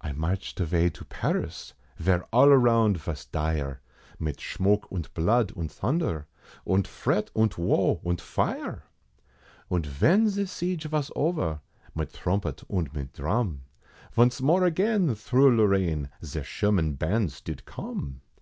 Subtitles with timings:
[0.00, 3.82] I marched avay to Paris, vere all around vos dire,
[4.18, 6.24] Mit shmoke, und blood, und thunder,
[6.64, 8.84] und fret, und woe und fire!
[9.68, 11.60] Und ven ze siege vos over,
[11.94, 13.60] mit thrumpet und mit dhrum,
[14.16, 18.22] Vonce more again thro' Lorraine, ze Sherman bands did come.